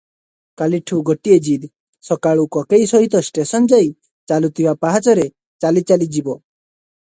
[0.59, 1.69] କାଲିଠୁ ଗୋଟିଏ ଜିଦ,
[2.09, 3.93] ସକାଳୁ କକେଇ ସହିତ ଷ୍ଟେସନ ଯାଇ
[4.33, 5.29] ଚାଲୁଥିବା ପାହାଚରେ
[5.67, 6.41] ଚାଲି ଚାଲି ଯିବ